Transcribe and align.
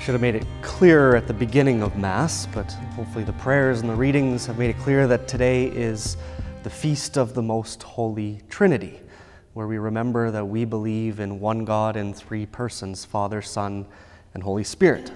should 0.00 0.14
have 0.14 0.22
made 0.22 0.34
it 0.34 0.46
clearer 0.62 1.14
at 1.14 1.26
the 1.26 1.34
beginning 1.34 1.82
of 1.82 1.94
Mass, 1.94 2.46
but 2.54 2.72
hopefully 2.96 3.22
the 3.22 3.34
prayers 3.34 3.82
and 3.82 3.90
the 3.90 3.94
readings 3.94 4.46
have 4.46 4.58
made 4.58 4.70
it 4.70 4.78
clear 4.78 5.06
that 5.06 5.28
today 5.28 5.66
is 5.66 6.16
the 6.62 6.70
feast 6.70 7.18
of 7.18 7.34
the 7.34 7.42
Most 7.42 7.82
Holy 7.82 8.40
Trinity, 8.48 8.98
where 9.52 9.66
we 9.66 9.76
remember 9.76 10.30
that 10.30 10.42
we 10.42 10.64
believe 10.64 11.20
in 11.20 11.38
one 11.38 11.66
God 11.66 11.98
in 11.98 12.14
three 12.14 12.46
persons 12.46 13.04
Father, 13.04 13.42
Son, 13.42 13.84
and 14.32 14.42
Holy 14.42 14.64
Spirit. 14.64 15.12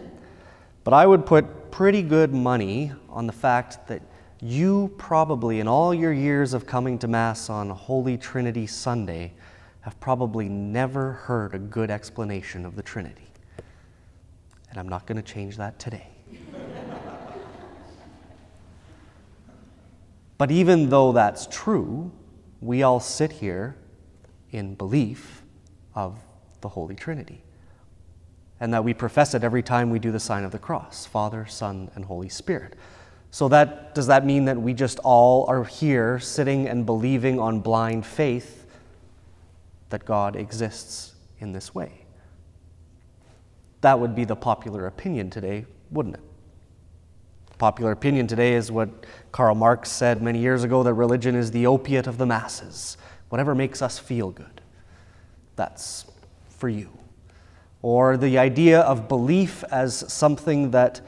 But 0.85 0.93
I 0.93 1.07
would 1.07 1.25
put 1.25 1.71
pretty 1.71 2.03
good 2.03 2.35
money 2.35 2.93
on 3.09 3.27
the 3.27 3.32
fact 3.32 3.89
that 3.89 4.03
you 4.43 4.93
probably, 4.98 5.61
in 5.61 5.66
all 5.66 5.95
your 5.95 6.12
years 6.12 6.53
of 6.53 6.66
coming 6.66 6.98
to 6.98 7.09
Mass 7.09 7.48
on 7.48 7.71
Holy 7.71 8.19
Trinity 8.19 8.66
Sunday, 8.66 9.32
have 9.80 9.98
probably 9.98 10.46
never 10.46 11.12
heard 11.12 11.55
a 11.55 11.59
good 11.59 11.91
explanation 11.91 12.66
of 12.66 12.77
the 12.77 12.82
Trinity 12.82 13.25
and 14.75 14.81
I'm 14.81 14.89
not 14.89 15.07
going 15.07 15.23
to 15.23 15.23
change 15.23 15.57
that 15.59 15.79
today. 15.79 16.09
but 20.37 20.50
even 20.50 20.89
though 20.89 21.13
that's 21.13 21.47
true, 21.47 22.11
we 22.61 22.83
all 22.83 22.99
sit 22.99 23.31
here 23.31 23.77
in 24.50 24.75
belief 24.75 25.45
of 25.95 26.19
the 26.61 26.69
Holy 26.71 26.97
Trinity. 26.97 27.45
And 28.59 28.75
that 28.75 28.83
we 28.83 28.95
profess 28.95 29.33
it 29.35 29.45
every 29.45 29.63
time 29.63 29.91
we 29.91 30.00
do 30.00 30.11
the 30.11 30.19
sign 30.19 30.43
of 30.43 30.50
the 30.50 30.59
cross 30.59 31.07
Father, 31.07 31.47
Son, 31.47 31.89
and 31.95 32.05
Holy 32.05 32.28
Spirit. 32.28 32.75
So, 33.31 33.47
that, 33.48 33.95
does 33.95 34.09
that 34.09 34.27
mean 34.27 34.45
that 34.47 34.61
we 34.61 34.75
just 34.75 34.98
all 35.05 35.47
are 35.48 35.62
here 35.62 36.19
sitting 36.19 36.67
and 36.67 36.84
believing 36.84 37.39
on 37.39 37.61
blind 37.61 38.05
faith 38.05 38.67
that 39.91 40.05
God 40.05 40.34
exists 40.34 41.14
in 41.39 41.53
this 41.53 41.72
way? 41.72 42.03
That 43.84 44.00
would 44.00 44.14
be 44.14 44.24
the 44.24 44.34
popular 44.34 44.86
opinion 44.86 45.28
today, 45.28 45.66
wouldn't 45.91 46.14
it? 46.14 46.22
Popular 47.58 47.92
opinion 47.92 48.26
today 48.26 48.54
is 48.54 48.72
what 48.72 48.88
Karl 49.30 49.54
Marx 49.54 49.91
said 49.91 50.22
many 50.22 50.38
years 50.38 50.64
ago 50.64 50.82
that 50.82 50.94
religion 50.94 51.34
is 51.34 51.50
the 51.50 51.66
opiate 51.66 52.06
of 52.06 52.16
the 52.16 52.24
masses. 52.24 52.96
Whatever 53.28 53.54
makes 53.54 53.82
us 53.82 53.98
feel 53.98 54.30
good, 54.30 54.62
that's 55.54 56.06
for 56.48 56.70
you. 56.70 56.88
Or 57.82 58.16
the 58.16 58.38
idea 58.38 58.80
of 58.80 59.06
belief 59.06 59.62
as 59.64 60.10
something 60.10 60.70
that 60.70 61.02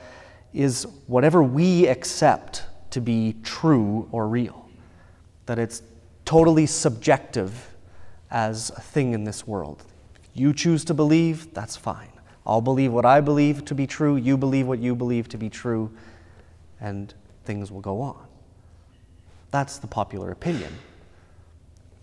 is 0.53 0.87
whatever 1.07 1.43
we 1.43 1.87
accept 1.87 2.65
to 2.91 3.01
be 3.01 3.37
true 3.43 4.07
or 4.13 4.29
real, 4.29 4.69
that 5.47 5.59
it's 5.59 5.81
totally 6.27 6.67
subjective 6.67 7.75
as 8.31 8.69
a 8.77 8.83
thing 8.83 9.15
in 9.15 9.25
this 9.25 9.47
world. 9.47 9.83
You 10.35 10.53
choose 10.53 10.85
to 10.85 10.93
believe, 10.93 11.55
that's 11.55 11.75
fine. 11.75 12.11
I'll 12.47 12.61
believe 12.61 12.93
what 12.93 13.05
I 13.05 13.21
believe 13.21 13.65
to 13.67 13.75
be 13.75 13.87
true, 13.87 14.17
you 14.17 14.37
believe 14.37 14.67
what 14.67 14.79
you 14.79 14.95
believe 14.95 15.29
to 15.31 15.39
be 15.39 15.51
true, 15.51 15.91
and 16.81 17.13
things 17.45 17.73
will 17.73 17.81
go 17.81 18.01
on. 18.01 18.27
That's 19.51 19.79
the 19.79 19.87
popular 19.87 20.31
opinion. 20.31 20.73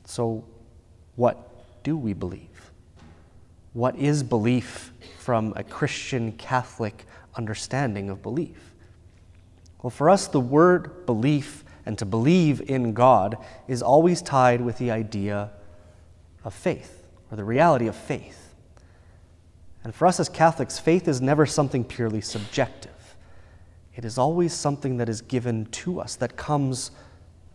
So, 0.06 0.44
what 1.16 1.84
do 1.84 1.96
we 1.96 2.14
believe? 2.14 2.72
What 3.74 3.96
is 3.96 4.22
belief 4.22 4.92
from 5.20 5.54
a 5.56 5.64
Christian 5.64 6.34
Catholic 6.34 7.06
understanding 7.36 8.10
of 8.10 8.22
belief? 8.22 8.74
Well, 9.82 9.90
for 9.90 10.10
us, 10.10 10.28
the 10.28 10.40
word 10.40 11.06
belief 11.06 11.64
and 11.86 11.98
to 12.00 12.06
believe 12.06 12.62
in 12.70 12.94
God 12.94 13.38
is 13.68 13.82
always 13.82 14.22
tied 14.22 14.62
with 14.62 14.78
the 14.78 14.92
idea 14.92 15.52
of 16.44 16.54
faith 16.54 17.08
or 17.32 17.38
the 17.38 17.44
reality 17.44 17.88
of 17.88 17.96
faith. 17.96 18.43
And 19.84 19.94
for 19.94 20.08
us 20.08 20.20
as 20.20 20.30
Catholics, 20.30 20.80
faith 20.80 21.08
is 21.08 21.22
never 21.22 21.46
something 21.46 21.84
purely 21.84 22.22
subjective. 22.22 22.92
It 23.96 24.06
is 24.06 24.18
always 24.18 24.54
something 24.54 24.98
that 24.98 25.10
is 25.10 25.22
given 25.22 25.66
to 25.68 26.00
us, 26.00 26.16
that 26.16 26.36
comes 26.38 26.92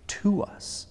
to 0.09 0.43
us. 0.43 0.87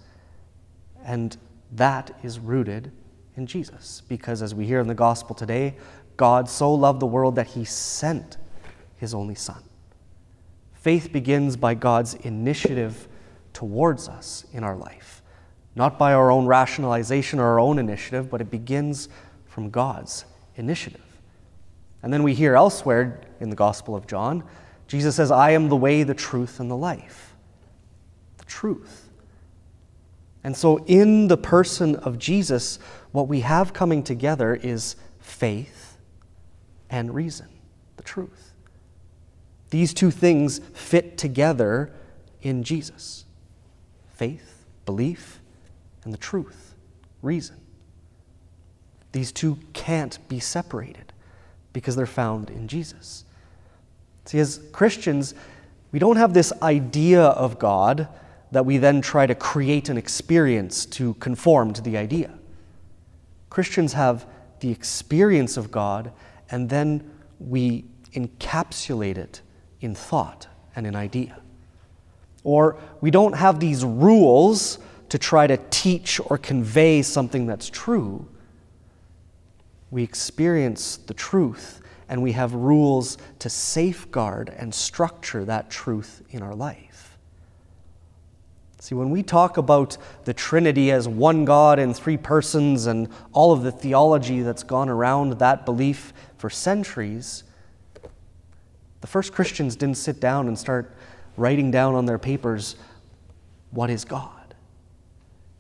And 1.06 1.38
that 1.74 2.18
is 2.24 2.40
rooted 2.40 2.92
in 3.36 3.46
Jesus. 3.46 4.02
Because 4.08 4.42
as 4.42 4.56
we 4.56 4.66
hear 4.66 4.80
in 4.80 4.88
the 4.88 4.96
gospel 4.96 5.36
today, 5.36 5.76
God 6.18 6.50
so 6.50 6.74
loved 6.74 7.00
the 7.00 7.06
world 7.06 7.36
that 7.36 7.48
he 7.48 7.64
sent 7.64 8.38
his 8.98 9.14
only 9.14 9.36
Son. 9.36 9.64
Faith 10.74 11.12
begins 11.12 11.56
by 11.56 11.76
God's 11.76 12.16
initiative 12.16 13.08
towards 13.54 14.10
us 14.10 14.46
in 14.54 14.64
our 14.64 14.76
life, 14.76 15.22
not 15.76 16.00
by 16.00 16.14
our 16.14 16.32
own 16.32 16.46
rationalization 16.46 17.40
or 17.40 17.46
our 17.46 17.60
own 17.60 17.78
initiative, 17.78 18.30
but 18.30 18.42
it 18.42 18.50
begins 18.50 19.08
from 19.46 19.70
God's 19.70 20.26
initiative. 20.56 21.07
And 22.08 22.14
then 22.14 22.24
we 22.24 22.34
hear 22.34 22.56
elsewhere 22.56 23.20
in 23.42 23.50
the 23.50 23.56
Gospel 23.58 23.94
of 23.94 24.08
John, 24.08 24.46
Jesus 24.88 25.18
says, 25.18 25.30
I 25.30 25.52
am 25.52 25.68
the 25.68 25.76
way, 25.76 26.04
the 26.04 26.14
truth, 26.14 26.62
and 26.62 26.72
the 26.72 26.78
life. 26.78 27.36
The 28.38 28.46
truth. 28.46 29.10
And 30.42 30.56
so, 30.56 30.78
in 30.86 31.28
the 31.28 31.36
person 31.36 31.98
of 31.98 32.18
Jesus, 32.18 32.80
what 33.12 33.28
we 33.28 33.42
have 33.42 33.74
coming 33.74 34.04
together 34.04 34.56
is 34.56 34.96
faith 35.20 35.98
and 36.90 37.14
reason, 37.14 37.50
the 37.98 38.04
truth. 38.04 38.54
These 39.70 39.94
two 39.94 40.10
things 40.10 40.62
fit 40.72 41.18
together 41.18 41.92
in 42.42 42.64
Jesus 42.64 43.26
faith, 44.14 44.64
belief, 44.86 45.42
and 46.06 46.14
the 46.14 46.18
truth, 46.18 46.74
reason. 47.22 47.58
These 49.12 49.34
two 49.34 49.58
can't 49.74 50.26
be 50.30 50.40
separated 50.40 51.12
because 51.74 51.96
they're 51.96 52.06
found 52.06 52.50
in 52.50 52.68
Jesus. 52.68 53.24
See, 54.26 54.40
as 54.40 54.60
Christians, 54.72 55.34
we 55.92 56.00
don't 56.00 56.18
have 56.18 56.34
this 56.34 56.52
idea 56.62 57.22
of 57.22 57.60
God 57.60 58.08
that 58.52 58.66
we 58.66 58.78
then 58.78 59.02
try 59.02 59.26
to 59.26 59.36
create 59.36 59.90
an 59.90 59.98
experience 59.98 60.86
to 60.86 61.14
conform 61.16 61.74
to 61.74 61.82
the 61.82 61.98
idea. 61.98 62.34
Christians 63.50 63.94
have 63.94 64.26
the 64.60 64.72
experience 64.72 65.58
of 65.58 65.72
God, 65.72 66.12
and 66.50 66.70
then 66.70 67.10
we 67.40 67.86
encapsulate 68.14 69.18
it 69.18 69.42
in 69.82 69.94
thought 69.96 70.48
and 70.76 70.88
in 70.88 70.96
idea. 70.96 71.40
Or 72.44 72.78
we 73.02 73.12
don't 73.12 73.34
have 73.34 73.60
these 73.60 73.84
rules 73.84 74.80
to 75.10 75.18
try 75.18 75.48
to 75.48 75.58
teach 75.70 76.20
or 76.26 76.38
convey 76.38 77.02
something 77.02 77.46
that's 77.46 77.70
true 77.70 78.28
we 79.92 80.04
experience 80.04 80.98
the 80.98 81.14
truth 81.14 81.82
and 82.10 82.22
we 82.22 82.32
have 82.34 82.54
rules 82.54 83.18
to 83.40 83.50
safeguard 83.50 84.54
and 84.58 84.74
structure 84.74 85.44
that 85.46 85.70
truth 85.70 86.22
in 86.30 86.42
our 86.42 86.56
life. 86.56 87.18
See, 88.80 88.96
when 88.96 89.10
we 89.10 89.24
talk 89.24 89.58
about 89.58 89.98
the 90.24 90.34
Trinity 90.34 90.92
as 90.92 91.08
one 91.08 91.44
God 91.44 91.80
in 91.80 91.94
three 91.94 92.16
persons 92.16 92.86
and 92.86 93.10
all 93.34 93.52
of 93.52 93.64
the 93.64 93.72
theology 93.72 94.42
that's 94.42 94.64
gone 94.64 94.88
around 94.88 95.40
that 95.40 95.66
belief 95.66 96.14
for 96.38 96.50
centuries, 96.50 97.44
the 99.02 99.08
first 99.08 99.34
Christians 99.34 99.76
didn't 99.76 99.98
sit 99.98 100.22
down 100.22 100.48
and 100.48 100.58
start 100.58 100.96
writing 101.36 101.70
down 101.72 101.96
on 101.96 102.06
their 102.06 102.18
papers, 102.18 102.76
What 103.72 103.90
is 103.90 104.06
God? 104.06 104.37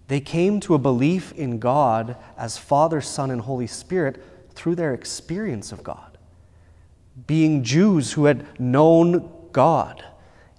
They 0.07 0.19
came 0.19 0.59
to 0.61 0.73
a 0.73 0.79
belief 0.79 1.33
in 1.33 1.59
God 1.59 2.15
as 2.37 2.57
Father, 2.57 3.01
Son, 3.01 3.29
and 3.29 3.41
Holy 3.41 3.67
Spirit 3.67 4.23
through 4.53 4.75
their 4.75 4.93
experience 4.93 5.71
of 5.71 5.83
God. 5.83 6.17
Being 7.25 7.63
Jews 7.63 8.13
who 8.13 8.25
had 8.25 8.59
known 8.59 9.29
God, 9.51 10.03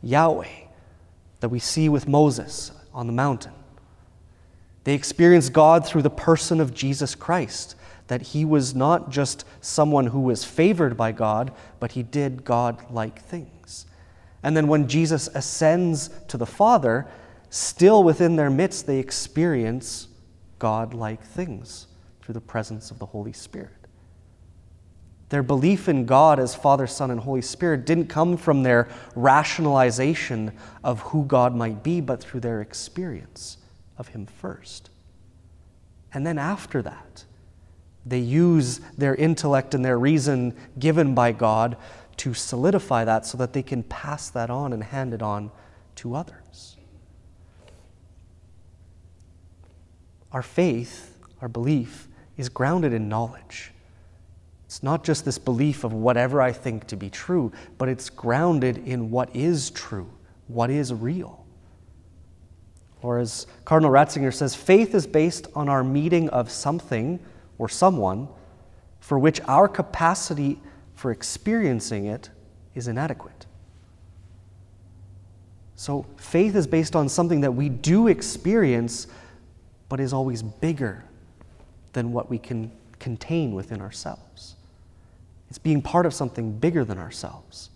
Yahweh, 0.03 0.66
that 1.41 1.48
we 1.48 1.59
see 1.59 1.88
with 1.88 2.09
Moses 2.09 2.72
on 2.92 3.06
the 3.06 3.12
mountain. 3.12 3.53
They 4.84 4.94
experienced 4.94 5.53
God 5.53 5.86
through 5.86 6.03
the 6.03 6.10
person 6.10 6.60
of 6.60 6.75
Jesus 6.75 7.15
Christ, 7.15 7.75
that 8.09 8.22
he 8.22 8.44
was 8.44 8.75
not 8.75 9.10
just 9.10 9.44
someone 9.60 10.06
who 10.06 10.20
was 10.20 10.44
favored 10.44 10.97
by 10.97 11.12
God, 11.12 11.53
but 11.78 11.92
he 11.92 12.03
did 12.03 12.44
God 12.44 12.91
like 12.91 13.21
things. 13.21 13.86
And 14.42 14.56
then 14.56 14.66
when 14.66 14.89
Jesus 14.89 15.28
ascends 15.34 16.10
to 16.28 16.36
the 16.36 16.47
Father, 16.47 17.06
still 17.50 18.04
within 18.04 18.36
their 18.36 18.50
midst, 18.50 18.86
they 18.86 18.98
experience 18.98 20.09
God 20.59 20.95
like 20.95 21.22
things 21.22 21.86
through 22.21 22.34
the 22.34 22.41
presence 22.41 22.91
of 22.91 22.98
the 22.98 23.06
Holy 23.06 23.33
Spirit. 23.33 23.72
Their 25.28 25.42
belief 25.42 25.89
in 25.89 26.06
God 26.06 26.41
as 26.41 26.54
Father, 26.54 26.86
Son, 26.86 27.10
and 27.10 27.21
Holy 27.21 27.42
Spirit 27.42 27.84
didn't 27.84 28.06
come 28.06 28.36
from 28.36 28.62
their 28.62 28.89
rationalization 29.15 30.53
of 30.83 31.00
who 31.00 31.24
God 31.24 31.54
might 31.54 31.83
be, 31.83 32.00
but 32.00 32.22
through 32.22 32.41
their 32.41 32.62
experience 32.62 33.59
of 33.98 34.09
Him 34.09 34.24
first. 34.24 34.91
And 36.15 36.27
then 36.27 36.39
after 36.39 36.80
that, 36.83 37.24
they 38.06 38.18
use 38.18 38.80
their 38.97 39.15
intellect 39.15 39.74
and 39.74 39.84
their 39.84 39.98
reason 39.98 40.54
given 40.78 41.15
by 41.15 41.33
God 41.33 41.77
to 42.18 42.33
solidify 42.33 43.04
that 43.04 43.27
so 43.27 43.36
that 43.36 43.53
they 43.53 43.62
can 43.62 43.83
pass 43.83 44.30
that 44.30 44.48
on 44.48 44.72
and 44.72 44.83
hand 44.83 45.12
it 45.12 45.21
on 45.21 45.51
to 45.97 46.15
others. 46.15 46.78
Our 50.33 50.42
faith, 50.42 51.19
our 51.41 51.48
belief, 51.48 52.09
is 52.36 52.48
grounded 52.48 52.92
in 52.92 53.09
knowledge. 53.09 53.72
It's 54.66 54.83
not 54.83 55.03
just 55.03 55.25
this 55.25 55.39
belief 55.39 55.84
of 55.84 55.92
whatever 55.92 56.42
I 56.42 56.53
think 56.53 56.86
to 56.89 56.97
be 56.97 57.09
true, 57.09 57.53
but 57.78 57.89
it's 57.89 58.10
grounded 58.10 58.78
in 58.86 59.10
what 59.10 59.34
is 59.34 59.71
true, 59.71 60.10
what 60.47 60.71
is 60.71 60.92
real. 60.92 61.45
Or 63.01 63.19
as 63.19 63.47
Cardinal 63.65 63.91
Ratzinger 63.91 64.34
says, 64.34 64.54
faith 64.54 64.95
is 64.95 65.07
based 65.07 65.47
on 65.54 65.69
our 65.69 65.83
meeting 65.83 66.28
of 66.30 66.51
something 66.51 67.19
or 67.57 67.69
someone 67.69 68.28
for 69.01 69.19
which 69.19 69.41
our 69.42 69.69
capacity 69.69 70.60
for 70.95 71.13
experiencing 71.13 72.07
it 72.07 72.28
is 72.75 72.89
inadequate. 72.89 73.47
So 75.77 76.04
faith 76.16 76.57
is 76.57 76.66
based 76.66 76.97
on 76.97 77.09
something 77.09 77.41
that 77.42 77.53
we 77.53 77.69
do 77.69 78.09
experience, 78.09 79.07
but 79.89 80.01
is 80.01 80.13
always 80.13 80.43
bigger 80.43 81.05
than 81.93 82.13
what 82.13 82.29
we 82.29 82.39
can 82.39 82.71
contain 82.99 83.55
within 83.55 83.81
ourselves. 83.81 84.57
It's 85.49 85.59
being 85.59 85.81
part 85.81 86.05
of 86.05 86.13
something 86.13 86.53
bigger 86.53 86.85
than 86.85 86.99
ourselves. 86.99 87.71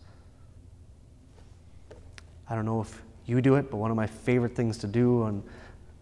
I 2.48 2.54
don't 2.54 2.66
know 2.66 2.82
if 2.82 3.02
you 3.24 3.40
do 3.40 3.54
it, 3.54 3.70
but 3.70 3.78
one 3.78 3.90
of 3.90 3.96
my 3.96 4.06
favorite 4.06 4.54
things 4.54 4.76
to 4.78 4.86
do 4.86 5.22
on 5.22 5.42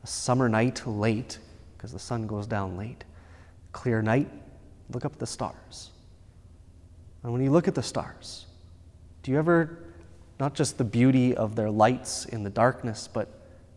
a 0.03 0.07
summer 0.07 0.49
night 0.49 0.85
late, 0.87 1.39
because 1.77 1.93
the 1.93 1.99
sun 1.99 2.27
goes 2.27 2.47
down 2.47 2.77
late, 2.77 3.05
clear 3.73 4.03
night, 4.03 4.29
look 4.93 5.05
up 5.05 5.13
at 5.13 5.19
the 5.19 5.27
stars. 5.27 5.91
And 7.23 7.33
when 7.33 7.43
you 7.43 7.51
look 7.51 7.69
at 7.69 7.75
the 7.75 7.83
stars, 7.83 8.47
do 9.23 9.31
you 9.31 9.39
ever, 9.39 9.79
not 10.41 10.55
just 10.55 10.79
the 10.79 10.85
beauty 10.85 11.37
of 11.37 11.55
their 11.55 11.71
lights 11.71 12.25
in 12.25 12.43
the 12.43 12.51
darkness, 12.51 13.09
but 13.13 13.29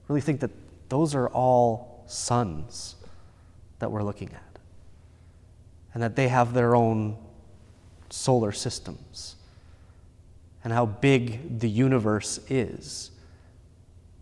really 0.07 0.21
think 0.21 0.39
that 0.39 0.51
those 0.89 1.13
are 1.13 1.27
all 1.29 1.92
suns 2.07 2.95
that 3.79 3.91
we're 3.91 4.03
looking 4.03 4.29
at? 4.33 4.59
And 5.93 6.01
that 6.01 6.15
they 6.15 6.27
have 6.27 6.53
their 6.53 6.75
own 6.75 7.17
solar 8.09 8.51
systems, 8.51 9.35
and 10.63 10.71
how 10.71 10.85
big 10.85 11.59
the 11.59 11.69
universe 11.69 12.39
is, 12.47 13.11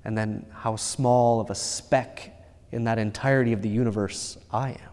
and 0.03 0.17
then 0.17 0.45
how 0.51 0.75
small 0.75 1.41
of 1.41 1.49
a 1.49 1.55
speck 1.55 2.31
in 2.71 2.85
that 2.85 2.97
entirety 2.97 3.53
of 3.53 3.61
the 3.61 3.69
universe 3.69 4.37
I 4.51 4.69
am, 4.69 4.91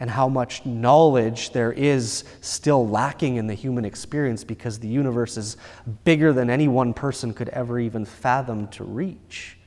and 0.00 0.10
how 0.10 0.28
much 0.28 0.64
knowledge 0.64 1.50
there 1.50 1.72
is 1.72 2.24
still 2.40 2.88
lacking 2.88 3.36
in 3.36 3.46
the 3.46 3.54
human 3.54 3.84
experience 3.84 4.42
because 4.42 4.78
the 4.78 4.88
universe 4.88 5.36
is 5.36 5.56
bigger 6.04 6.32
than 6.32 6.48
any 6.48 6.68
one 6.68 6.94
person 6.94 7.34
could 7.34 7.50
ever 7.50 7.78
even 7.78 8.04
fathom 8.04 8.68
to 8.68 8.84
reach. 8.84 9.58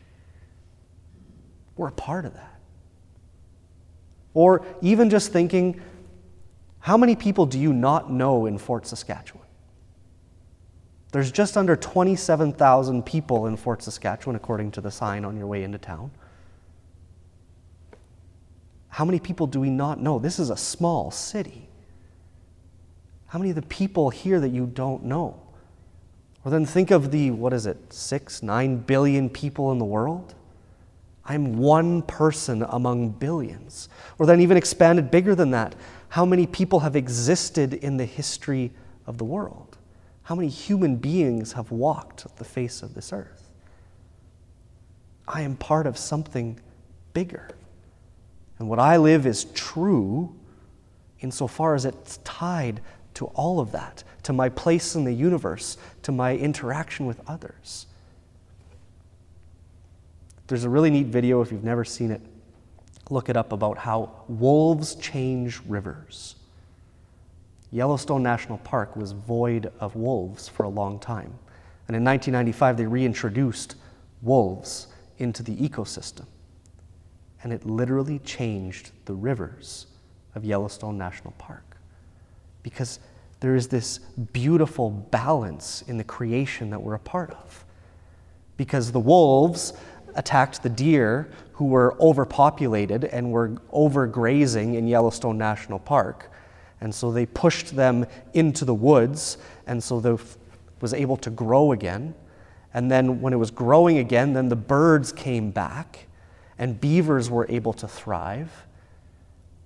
We're 1.80 1.88
a 1.88 1.94
part 1.94 2.26
of 2.26 2.34
that. 2.34 2.60
Or 4.34 4.66
even 4.81 5.10
just 5.10 5.31
thinking 5.31 5.80
how 6.80 6.98
many 6.98 7.16
people 7.16 7.46
do 7.46 7.58
you 7.58 7.72
not 7.72 8.12
know 8.12 8.48
in 8.48 8.58
Fort 8.58 8.86
Saskatchewan? 8.86 9.46
There's 11.14 11.31
just 11.31 11.56
under 11.56 11.78
27,000 11.78 13.06
people 13.06 13.48
in 13.48 13.56
Fort 13.56 13.81
Saskatchewan, 13.81 14.36
according 14.36 14.72
to 14.72 14.81
the 14.81 14.92
sign 14.92 15.24
on 15.24 15.38
your 15.38 15.48
way 15.48 15.64
into 15.64 15.78
town. 15.78 16.12
How 18.90 19.06
many 19.06 19.22
people 19.22 19.48
do 19.48 19.62
we 19.62 19.70
not 19.70 20.02
know? 20.02 20.20
This 20.20 20.38
is 20.38 20.50
a 20.50 20.58
small 20.58 21.12
city. 21.12 21.70
How 23.28 23.40
many 23.40 23.52
of 23.52 23.56
the 23.56 23.62
people 23.62 24.10
here 24.10 24.42
that 24.42 24.50
you 24.50 24.66
don't 24.66 25.06
know? 25.06 25.40
Or 26.44 26.52
then 26.52 26.66
think 26.66 26.92
of 26.92 27.12
the, 27.12 27.31
what 27.31 27.54
is 27.54 27.66
it, 27.66 27.94
six, 27.94 28.44
nine 28.44 28.80
billion 28.80 29.30
people 29.30 29.72
in 29.72 29.78
the 29.80 29.86
world? 29.86 30.36
I'm 31.30 31.58
one 31.58 32.02
person 32.02 32.66
among 32.68 33.12
billions. 33.12 33.88
Or 34.18 34.26
then 34.26 34.42
even 34.42 34.58
expanded 34.58 35.12
bigger 35.12 35.36
than 35.36 35.52
that 35.52 35.76
how 36.10 36.26
many 36.26 36.48
people 36.48 36.80
have 36.80 36.96
existed 36.96 37.76
in 37.76 37.98
the 37.98 38.06
history 38.06 38.72
of 39.06 39.20
the 39.20 39.24
world? 39.24 39.78
How 40.24 40.34
many 40.34 40.48
human 40.48 40.96
beings 40.96 41.54
have 41.54 41.72
walked 41.72 42.36
the 42.38 42.44
face 42.44 42.81
of 42.81 42.96
this 42.96 43.14
earth? 43.14 43.48
I 45.28 45.44
am 45.44 45.56
part 45.56 45.86
of 45.86 46.00
something 46.00 46.60
bigger. 47.14 47.50
And 48.58 48.68
what 48.68 48.80
I 48.80 48.98
live 48.98 49.28
is 49.28 49.46
true 49.46 50.36
insofar 51.20 51.76
as 51.76 51.86
it's 51.86 52.18
tied 52.24 52.81
to 53.14 53.26
all 53.28 53.60
of 53.60 53.72
that, 53.72 54.04
to 54.24 54.34
my 54.34 54.50
place 54.50 54.96
in 54.96 55.04
the 55.04 55.14
universe, 55.14 55.78
to 56.04 56.12
my 56.12 56.36
interaction 56.36 57.06
with 57.06 57.22
others. 57.28 57.86
There's 60.50 60.63
a 60.63 60.69
really 60.69 60.90
neat 60.90 61.06
video, 61.06 61.42
if 61.42 61.51
you've 61.51 61.63
never 61.63 61.86
seen 61.86 62.10
it, 62.10 62.22
look 63.12 63.30
it 63.30 63.38
up 63.38 63.51
about 63.51 63.78
how 63.78 64.24
wolves 64.28 64.96
change 64.96 65.62
rivers. 65.68 66.36
Yellowstone 67.72 68.24
National 68.24 68.57
Park 68.57 68.96
was 68.96 69.12
void 69.12 69.72
of 69.80 69.96
wolves 69.96 70.48
for 70.48 70.63
a 70.63 70.69
long 70.69 70.98
time. 70.98 71.31
And 71.88 71.96
in 71.96 72.04
1995, 72.04 72.78
they 72.78 72.86
reintroduced 72.88 73.75
wolves 74.24 74.88
into 75.19 75.44
the 75.44 75.56
ecosystem. 75.56 76.25
And 77.44 77.54
it 77.54 77.63
literally 77.63 78.18
changed 78.19 78.90
the 79.06 79.13
rivers 79.13 79.86
of 80.34 80.44
Yellowstone 80.44 80.98
National 80.98 81.34
Park. 81.38 81.78
Because 82.63 83.00
there 83.40 83.56
is 83.56 83.68
this 83.68 84.00
beautiful 84.34 84.90
balance 84.90 85.84
in 85.84 85.98
the 85.98 86.04
creation 86.04 86.72
that 86.72 86.81
we're 86.81 86.95
a 86.95 87.00
part 87.00 87.30
of. 87.30 87.66
Because 88.57 88.92
the 88.92 89.00
wolves 89.00 89.74
attacked 90.15 90.63
the 90.63 90.69
deer 90.69 91.29
who 91.53 91.65
were 91.65 91.95
overpopulated 92.00 93.03
and 93.06 93.31
were 93.31 93.50
overgrazing 93.73 94.75
in 94.75 94.88
Yellowstone 94.88 95.38
National 95.38 95.79
Park. 95.79 96.31
And 96.81 96.94
so 96.94 97.11
they 97.11 97.25
pushed 97.25 97.75
them 97.75 98.06
into 98.33 98.63
the 98.63 98.73
woods, 98.73 99.38
and 99.67 99.83
so 99.83 100.00
they 100.00 100.15
was 100.79 100.94
able 100.94 101.17
to 101.17 101.29
grow 101.29 101.73
again. 101.73 102.15
And 102.73 102.89
then 102.89 103.19
when 103.19 103.33
it 103.33 103.38
was 103.38 103.51
growing 103.51 103.97
again, 103.97 104.33
then 104.33 104.47
the 104.47 104.56
birds 104.56 105.11
came 105.11 105.51
back, 105.51 106.07
and 106.57 106.79
beavers 106.79 107.29
were 107.29 107.45
able 107.50 107.73
to 107.73 107.88
thrive. 107.88 108.65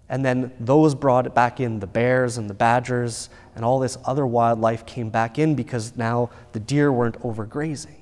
And 0.09 0.23
then 0.23 0.51
those 0.59 0.95
brought 0.95 1.33
back 1.33 1.59
in 1.59 1.79
the 1.79 1.87
bears 1.87 2.37
and 2.37 2.49
the 2.49 2.53
badgers, 2.53 3.29
and 3.55 3.63
all 3.63 3.79
this 3.79 3.97
other 4.05 4.25
wildlife 4.25 4.85
came 4.85 5.09
back 5.09 5.37
in 5.37 5.55
because 5.55 5.95
now 5.95 6.29
the 6.51 6.59
deer 6.59 6.91
weren't 6.91 7.19
overgrazing. 7.21 7.97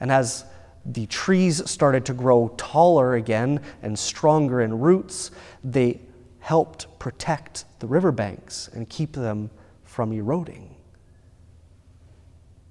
And 0.00 0.10
as 0.10 0.44
the 0.88 1.06
trees 1.06 1.68
started 1.70 2.04
to 2.06 2.14
grow 2.14 2.48
taller 2.56 3.14
again 3.14 3.60
and 3.82 3.98
stronger 3.98 4.62
in 4.62 4.78
roots, 4.78 5.30
they 5.62 6.00
helped 6.40 6.98
protect 6.98 7.66
the 7.78 7.86
riverbanks 7.86 8.68
and 8.72 8.88
keep 8.88 9.12
them 9.12 9.50
from 9.84 10.12
eroding. 10.12 10.74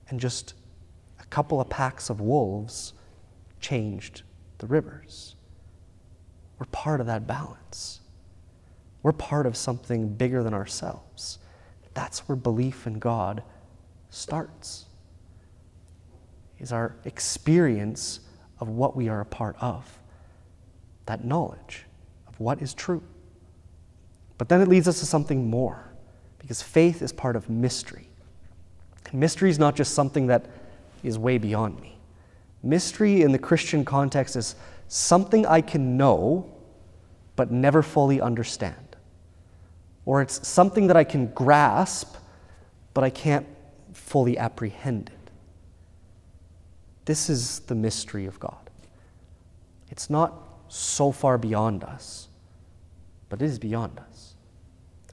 And 0.10 0.20
just 0.20 0.56
a 1.20 1.26
couple 1.26 1.62
of 1.62 1.70
packs 1.70 2.10
of 2.10 2.20
wolves 2.20 2.94
changed 3.60 4.24
the 4.58 4.68
rivers. 4.68 5.36
We're 6.58 6.66
part 6.68 7.00
of 7.02 7.08
that 7.08 7.28
balance. 7.28 8.00
We're 9.04 9.12
part 9.12 9.46
of 9.46 9.56
something 9.56 10.10
bigger 10.10 10.42
than 10.42 10.56
ourselves. 10.56 11.38
That's 11.94 12.28
where 12.28 12.36
belief 12.36 12.88
in 12.88 12.98
God 12.98 13.44
starts 14.10 14.87
is 16.60 16.72
our 16.72 16.96
experience 17.06 18.20
of 18.60 18.70
what 18.70 18.96
we 18.96 19.10
are 19.10 19.22
a 19.22 19.26
part 19.26 19.56
of, 19.60 20.00
that 21.06 21.24
knowledge 21.24 21.86
of 22.28 22.40
what 22.40 22.62
is 22.62 22.74
true. 22.74 23.04
But 24.38 24.50
then 24.50 24.62
it 24.62 24.68
leads 24.68 24.88
us 24.88 25.00
to 25.00 25.06
something 25.06 25.50
more, 25.50 25.92
because 26.40 26.62
faith 26.62 27.02
is 27.02 27.12
part 27.12 27.36
of 27.36 27.50
mystery. 27.50 28.08
And 29.12 29.20
mystery 29.20 29.50
is 29.50 29.60
not 29.60 29.76
just 29.76 29.94
something 29.94 30.28
that 30.28 30.46
is 31.04 31.18
way 31.18 31.38
beyond 31.38 31.80
me. 31.80 31.98
Mystery 32.64 33.22
in 33.22 33.32
the 33.32 33.40
Christian 33.40 33.86
context 33.86 34.36
is 34.36 34.56
something 34.88 35.46
I 35.46 35.62
can 35.62 35.98
know 35.98 36.52
but 37.36 37.52
never 37.52 37.84
fully 37.84 38.20
understand. 38.20 38.76
Or 40.06 40.22
it's 40.22 40.48
something 40.48 40.88
that 40.88 40.98
I 40.98 41.04
can 41.04 41.28
grasp 41.28 42.16
but 42.94 43.04
I 43.04 43.12
can't 43.12 43.46
fully 43.94 44.40
apprehend 44.40 45.10
it. 45.10 45.17
This 47.08 47.30
is 47.30 47.60
the 47.60 47.74
mystery 47.74 48.26
of 48.26 48.38
God. 48.38 48.70
It's 49.90 50.10
not 50.10 50.34
so 50.68 51.14
far 51.14 51.38
beyond 51.38 51.86
us, 51.86 52.28
but 53.30 53.42
it 53.42 53.46
is 53.46 53.60
beyond 53.60 53.98
us. 53.98 54.36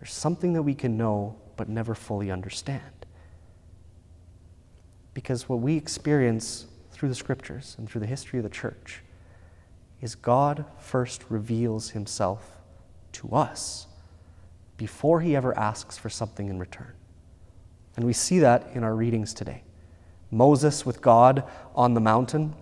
There's 0.01 0.13
something 0.13 0.55
that 0.55 0.63
we 0.63 0.75
can 0.75 0.97
know 0.97 1.37
but 1.57 1.69
never 1.69 1.95
fully 1.95 2.33
understand. 2.33 3.07
Because 5.15 5.49
what 5.49 5.61
we 5.61 5.77
experience 5.77 6.67
through 6.91 7.11
the 7.11 7.15
scriptures 7.15 7.77
and 7.79 7.89
through 7.89 8.01
the 8.01 8.09
history 8.09 8.41
of 8.41 8.43
the 8.43 8.49
church 8.49 9.03
is 10.01 10.17
God 10.17 10.65
first 10.81 11.25
reveals 11.29 11.91
himself 11.91 12.59
to 13.13 13.29
us 13.31 13.87
before 14.77 15.21
he 15.21 15.37
ever 15.37 15.57
asks 15.57 15.97
for 15.97 16.11
something 16.11 16.49
in 16.49 16.59
return. 16.59 16.95
And 17.95 18.05
we 18.05 18.13
see 18.13 18.41
that 18.41 18.71
in 18.75 18.83
our 18.83 18.97
readings 18.97 19.33
today. 19.33 19.63
Moses 20.35 20.85
with 20.85 21.01
God 21.01 21.45
on 21.75 21.95
the 21.95 22.01
mountain. 22.01 22.55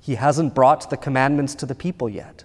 He 0.00 0.16
hasn't 0.16 0.54
brought 0.54 0.90
the 0.90 0.96
commandments 0.96 1.54
to 1.56 1.66
the 1.66 1.74
people 1.74 2.08
yet. 2.08 2.44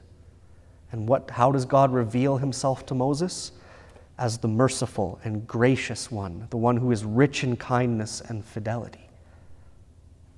And 0.91 1.07
what, 1.07 1.31
how 1.31 1.51
does 1.51 1.65
God 1.65 1.93
reveal 1.93 2.37
himself 2.37 2.85
to 2.87 2.95
Moses? 2.95 3.51
as 4.21 4.37
the 4.37 4.47
merciful 4.47 5.19
and 5.23 5.47
gracious 5.47 6.11
one, 6.11 6.45
the 6.51 6.57
one 6.57 6.77
who 6.77 6.91
is 6.91 7.03
rich 7.03 7.43
in 7.43 7.57
kindness 7.57 8.21
and 8.21 8.45
fidelity. 8.45 9.09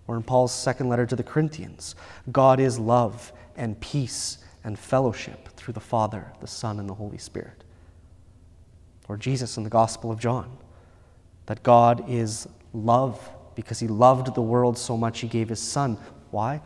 Or 0.08 0.15
in 0.15 0.24
Paul's 0.24 0.53
second 0.53 0.88
letter 0.88 1.05
to 1.05 1.17
the 1.17 1.24
Corinthians, 1.24 1.93
God 2.32 2.62
is 2.62 2.79
love 2.79 3.34
and 3.58 3.77
peace 3.82 4.38
and 4.63 4.79
fellowship 4.79 5.50
through 5.58 5.74
the 5.74 5.82
Father, 5.82 6.32
the 6.39 6.48
Son, 6.48 6.79
and 6.79 6.88
the 6.89 6.93
Holy 6.93 7.17
Spirit. 7.17 7.65
Or 9.10 9.17
Jesus 9.17 9.58
in 9.58 9.65
the 9.65 9.70
Gospel 9.70 10.12
of 10.12 10.17
John, 10.20 10.58
that 11.48 11.62
God 11.62 12.05
is 12.08 12.48
love 12.72 13.20
because 13.56 13.80
he 13.80 13.88
loved 13.88 14.34
the 14.36 14.42
world 14.42 14.78
so 14.78 14.98
much 14.98 15.20
he 15.20 15.28
gave 15.28 15.50
his 15.50 15.62
Son. 15.62 15.98
Why? 16.32 16.62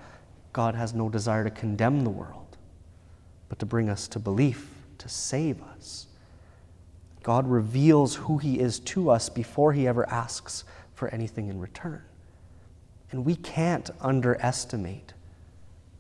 God 0.54 0.76
has 0.76 0.94
no 0.94 1.10
desire 1.10 1.44
to 1.44 1.52
condemn 1.52 2.04
the 2.04 2.10
world, 2.10 2.58
but 3.50 3.60
to 3.60 3.66
bring 3.66 3.90
us 3.90 4.08
to 4.10 4.20
belief, 4.20 4.70
to 4.98 5.10
save 5.10 5.62
us. 5.62 6.08
God 7.28 7.46
reveals 7.46 8.16
who 8.16 8.38
He 8.38 8.58
is 8.58 8.80
to 8.80 9.10
us 9.10 9.28
before 9.28 9.74
He 9.74 9.86
ever 9.86 10.08
asks 10.10 10.64
for 10.96 11.10
anything 11.10 11.50
in 11.50 11.60
return. 11.60 12.02
And 13.12 13.26
we 13.26 13.36
can't 13.36 13.90
underestimate 14.00 15.14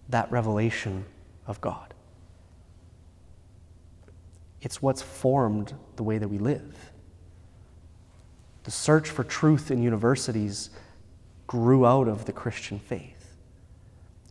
that 0.07 0.31
revelation 0.31 1.03
of 1.45 1.59
God. 1.59 1.93
It's 4.61 4.81
what's 4.81 5.01
formed 5.01 5.73
the 5.97 6.03
way 6.03 6.17
that 6.17 6.29
we 6.29 6.37
live. 6.37 6.91
The 8.67 8.71
search 8.71 9.09
for 9.09 9.23
truth 9.23 9.71
in 9.71 9.81
universities 9.81 10.71
grew 11.47 11.85
out 11.85 12.09
of 12.09 12.25
the 12.25 12.33
Christian 12.33 12.79
faith. 12.79 13.37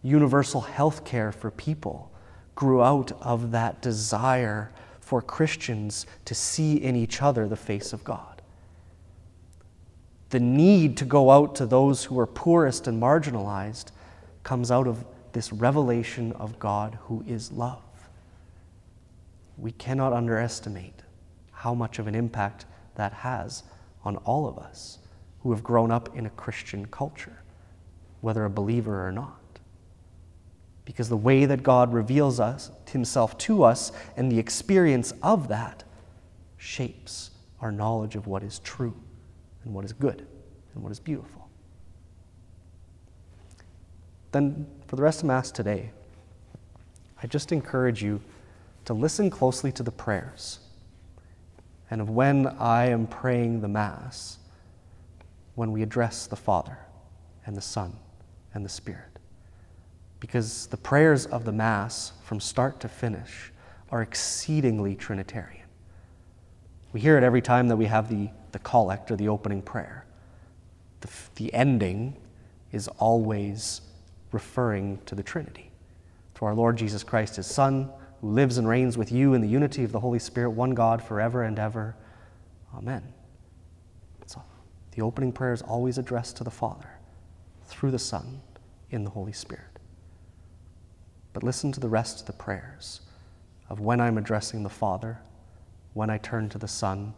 Universal 0.02 0.61
health 0.61 1.07
care 1.07 1.33
for 1.33 1.50
people 1.50 2.12
grew 2.55 2.83
out 2.83 3.12
of 3.23 3.50
that 3.52 3.81
desire 3.81 4.75
for 5.00 5.23
Christians 5.23 6.05
to 6.26 6.35
see 6.35 6.75
in 6.75 6.95
each 6.95 7.23
other 7.23 7.49
the 7.49 7.57
face 7.57 7.95
of 7.95 8.05
God. 8.05 8.43
The 10.28 10.40
need 10.40 10.99
to 10.99 11.07
go 11.07 11.31
out 11.31 11.55
to 11.55 11.64
those 11.64 12.05
who 12.05 12.19
are 12.21 12.26
poorest 12.26 12.87
and 12.87 13.00
marginalized 13.00 13.90
comes 14.43 14.71
out 14.71 14.87
of 14.87 15.02
this 15.33 15.50
revelation 15.50 16.33
of 16.33 16.59
God 16.59 16.99
who 17.05 17.25
is 17.26 17.52
love. 17.52 17.81
We 19.57 19.73
cannot 19.73 20.12
underestimate 20.12 21.00
how 21.52 21.73
much 21.73 21.99
of 21.99 22.07
an 22.07 22.14
impact 22.14 22.66
that 22.97 23.14
has 23.14 23.62
on 24.07 24.17
all 24.19 24.49
of 24.49 24.57
us 24.59 24.99
who 25.41 25.51
have 25.51 25.63
grown 25.63 25.91
up 25.91 26.17
in 26.17 26.25
a 26.25 26.31
Christian 26.31 26.87
culture, 26.87 27.43
whether 28.23 28.45
a 28.45 28.51
believer 28.51 29.07
or 29.07 29.13
not 29.13 29.41
because 30.87 31.09
the 31.09 31.17
way 31.17 31.45
that 31.45 31.63
God 31.63 31.93
reveals 31.93 32.41
us, 32.41 32.71
himself 32.91 33.37
to 33.37 33.63
us 33.65 33.93
and 34.17 34.33
the 34.33 34.39
experience 34.39 35.13
of 35.23 35.49
that 35.49 35.85
shapes 36.57 37.33
our 37.61 37.71
knowledge 37.71 38.17
of 38.17 38.27
what 38.27 38.43
is 38.43 38.61
true 38.61 38.95
and 39.65 39.75
what 39.75 39.85
is 39.85 39.93
good 39.93 40.27
and 40.73 40.83
what 40.83 40.91
is 40.91 41.01
beautiful. 41.01 41.49
Then, 44.33 44.67
for 44.87 44.97
the 44.97 45.03
rest 45.03 45.21
of 45.21 45.27
Mass 45.27 45.51
today, 45.51 45.91
I 47.23 47.27
just 47.27 47.53
encourage 47.53 48.03
you 48.03 48.21
to 48.85 48.95
listen 48.95 49.29
closely 49.29 49.73
to 49.73 49.83
the 49.83 49.91
prayers. 49.91 50.61
And 51.90 52.00
of 52.00 52.11
when 52.11 52.47
I 52.47 52.87
am 52.87 53.07
praying 53.07 53.61
the 53.61 53.69
Mass, 53.69 54.38
when 55.55 55.73
we 55.73 55.83
address 55.83 56.26
the 56.26 56.37
Father 56.37 56.78
and 57.45 57.57
the 57.57 57.62
Son 57.62 57.97
and 58.55 58.64
the 58.64 58.69
Spirit 58.69 59.16
because 60.21 60.66
the 60.66 60.76
prayers 60.76 61.26
of 61.26 61.45
the 61.45 61.52
Mass, 61.52 62.12
from 62.23 62.40
start 62.40 62.81
to 62.81 62.88
finish, 62.88 63.52
are 63.90 64.02
exceedingly 64.02 64.95
Trinitarian. 64.95 65.66
We 66.93 67.00
hear 67.00 67.19
it 67.19 67.25
every 67.25 67.43
time 67.43 67.69
that 67.69 67.76
we 67.76 67.87
have 67.87 68.09
the, 68.09 68.31
the 68.52 68.59
collect 68.61 69.11
or 69.11 69.16
the 69.16 69.28
opening 69.28 69.62
prayer. 69.62 70.07
The, 71.02 71.09
the 71.37 71.52
ending 71.52 72.16
is 72.73 72.88
always 72.99 73.83
referring 74.33 74.99
to 75.07 75.14
the 75.14 75.23
Trinity, 75.23 75.71
to 76.37 76.47
our 76.47 76.55
Lord 76.55 76.76
Jesus 76.76 77.05
Christ, 77.05 77.37
his 77.37 77.47
Son, 77.47 77.90
who 78.26 78.33
lives 78.33 78.59
and 78.59 78.66
reigns 78.66 78.99
with 78.99 79.12
you 79.12 79.35
in 79.35 79.40
the 79.40 79.47
unity 79.47 79.85
of 79.85 79.92
the 79.92 80.00
Holy 80.00 80.18
Spirit, 80.18 80.50
one 80.50 80.75
God, 80.75 81.00
forever 81.00 81.45
and 81.45 81.61
ever. 81.61 81.95
Amen. 82.75 83.04
So 84.26 84.42
the 84.90 85.02
opening 85.02 85.30
prayer 85.30 85.52
is 85.52 85.62
always 85.62 85.97
addressed 85.97 86.37
to 86.38 86.45
the 86.45 86.50
Father 86.50 86.88
through 87.66 87.92
the 87.92 88.00
Son 88.00 88.40
in 88.90 89.04
the 89.04 89.11
Holy 89.11 89.33
Spirit. 89.33 89.78
But 91.35 91.45
listen 91.45 91.71
to 91.71 91.78
the 91.78 91.88
rest 91.88 92.21
of 92.21 92.26
the 92.26 92.33
prayers 92.33 93.02
of 93.68 93.78
when 93.78 94.00
I'm 94.00 94.18
addressing 94.18 94.64
the 94.64 94.71
Father, 94.71 95.21
when 95.95 96.11
I 96.11 96.18
turn 96.18 96.49
to 96.49 96.59
the 96.59 96.66
Son, 96.66 97.14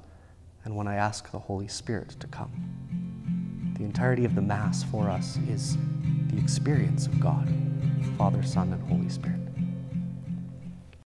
and 0.64 0.76
when 0.76 0.86
I 0.86 0.96
ask 0.96 1.30
the 1.30 1.38
Holy 1.38 1.68
Spirit 1.68 2.16
to 2.20 2.26
come. 2.26 3.74
The 3.78 3.84
entirety 3.84 4.26
of 4.26 4.34
the 4.34 4.42
Mass 4.42 4.82
for 4.82 5.08
us 5.08 5.38
is 5.48 5.78
the 6.26 6.38
experience 6.38 7.06
of 7.06 7.18
God, 7.18 7.50
Father, 8.18 8.42
Son, 8.42 8.74
and 8.74 8.82
Holy 8.90 9.08
Spirit. 9.08 9.47